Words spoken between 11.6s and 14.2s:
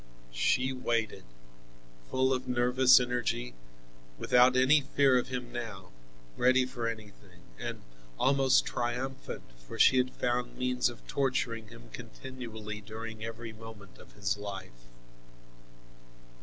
him continually during every moment of